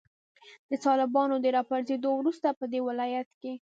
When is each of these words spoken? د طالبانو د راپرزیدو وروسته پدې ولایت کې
د 0.69 0.71
طالبانو 0.85 1.35
د 1.41 1.45
راپرزیدو 1.57 2.09
وروسته 2.19 2.47
پدې 2.59 2.79
ولایت 2.87 3.29
کې 3.41 3.53